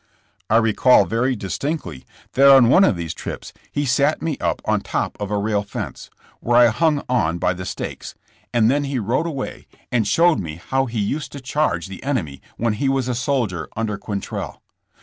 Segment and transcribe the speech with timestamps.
[0.49, 4.81] I recall very distinctly that on one of these trips he sat me up on
[4.81, 8.15] top of a rail fence, where I hung on by the stakes,
[8.51, 12.41] and then he rode away and showed me how he used to charge the enemy
[12.57, 14.63] when he was a soldier under Quantrell.